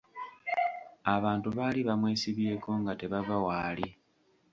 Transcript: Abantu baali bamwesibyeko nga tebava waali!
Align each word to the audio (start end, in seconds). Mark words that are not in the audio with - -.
Abantu 1.15 1.47
baali 1.57 1.81
bamwesibyeko 1.87 2.69
nga 2.81 2.93
tebava 2.99 3.35
waali! 3.45 3.87